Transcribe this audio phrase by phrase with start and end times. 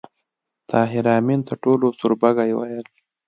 [0.69, 2.87] طاهر آمین ته ټولو سوربګی ویل